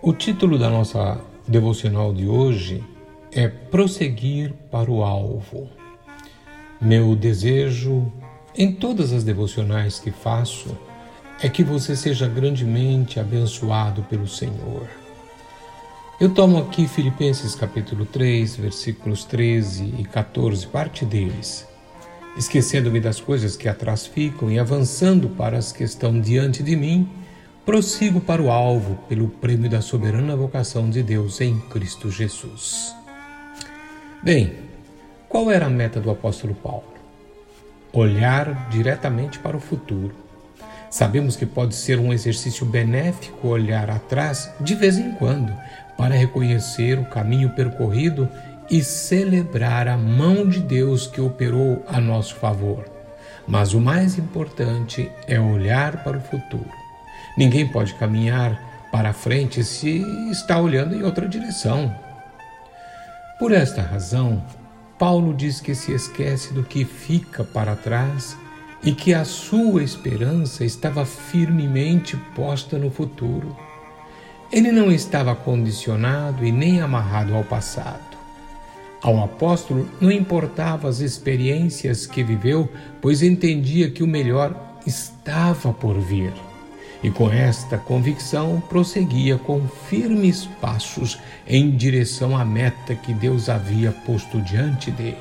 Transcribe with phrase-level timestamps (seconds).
[0.00, 2.84] O título da nossa devocional de hoje
[3.32, 5.68] é Prosseguir para o Alvo.
[6.80, 8.12] Meu desejo
[8.56, 10.78] em todas as devocionais que faço
[11.42, 14.88] é que você seja grandemente abençoado pelo Senhor.
[16.20, 21.66] Eu tomo aqui Filipenses capítulo 3, versículos 13 e 14, parte deles.
[22.36, 27.08] Esquecendo-me das coisas que atrás ficam e avançando para as que estão diante de mim,
[27.68, 32.96] prossigo para o alvo pelo prêmio da soberana vocação de Deus em Cristo Jesus.
[34.22, 34.54] Bem,
[35.28, 36.94] qual era a meta do apóstolo Paulo?
[37.92, 40.14] Olhar diretamente para o futuro.
[40.90, 45.54] Sabemos que pode ser um exercício benéfico olhar atrás de vez em quando
[45.94, 48.26] para reconhecer o caminho percorrido
[48.70, 52.88] e celebrar a mão de Deus que operou a nosso favor.
[53.46, 56.87] Mas o mais importante é olhar para o futuro
[57.36, 59.98] Ninguém pode caminhar para frente se
[60.30, 61.94] está olhando em outra direção.
[63.38, 64.42] Por esta razão,
[64.98, 68.36] Paulo diz que se esquece do que fica para trás
[68.82, 73.56] e que a sua esperança estava firmemente posta no futuro.
[74.50, 78.16] Ele não estava condicionado e nem amarrado ao passado.
[79.00, 82.68] Ao apóstolo não importava as experiências que viveu,
[83.00, 86.32] pois entendia que o melhor estava por vir
[87.02, 93.92] e com esta convicção prosseguia com firmes passos em direção à meta que Deus havia
[93.92, 95.16] posto diante dele.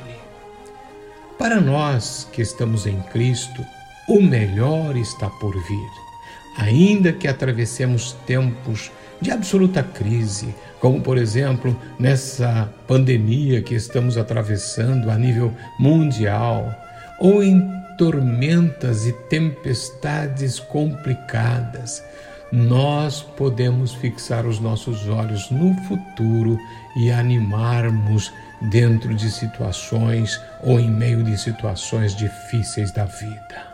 [1.37, 3.63] Para nós que estamos em Cristo,
[4.07, 5.89] o melhor está por vir.
[6.57, 15.11] Ainda que atravessemos tempos de absoluta crise, como por exemplo nessa pandemia que estamos atravessando
[15.11, 16.73] a nível mundial,
[17.19, 17.61] ou em
[17.97, 22.03] tormentas e tempestades complicadas,
[22.51, 26.57] nós podemos fixar os nossos olhos no futuro
[26.95, 28.31] e animarmos
[28.61, 33.67] dentro de situações ou em meio de situações difíceis da vida.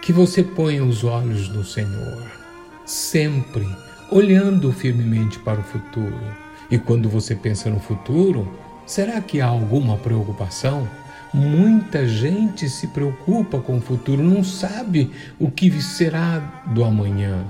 [0.00, 2.30] Que você ponha os olhos no Senhor,
[2.86, 3.66] sempre
[4.10, 6.20] olhando firmemente para o futuro.
[6.70, 8.50] E quando você pensa no futuro,
[8.86, 10.88] será que há alguma preocupação?
[11.34, 17.44] Muita gente se preocupa com o futuro, não sabe o que será do amanhã.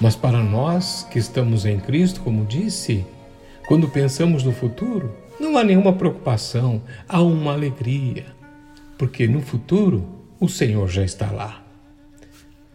[0.00, 3.06] Mas para nós que estamos em Cristo, como disse,
[3.68, 8.26] quando pensamos no futuro, não há nenhuma preocupação, há uma alegria,
[8.98, 10.04] porque no futuro
[10.40, 11.62] o Senhor já está lá.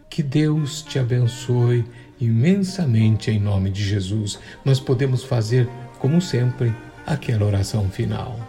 [0.08, 1.84] Que Deus te abençoe
[2.18, 4.38] imensamente em nome de Jesus.
[4.64, 6.74] Nós podemos fazer, como sempre,
[7.06, 8.40] aquela oração final.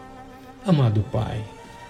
[0.65, 1.43] Amado Pai,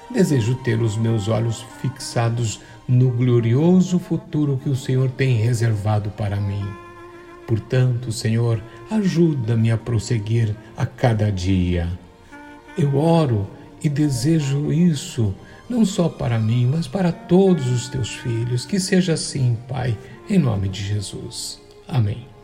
[0.10, 6.36] Desejo ter os meus olhos fixados no glorioso futuro que o Senhor tem reservado para
[6.38, 6.66] mim.
[7.48, 11.88] Portanto, Senhor, ajuda-me a prosseguir a cada dia.
[12.78, 13.48] Eu oro
[13.84, 15.34] e desejo isso,
[15.70, 18.66] não só para mim, mas para todos os teus filhos.
[18.66, 19.98] Que seja assim, Pai,
[20.30, 21.60] em nome de Jesus.
[21.88, 22.35] Amém.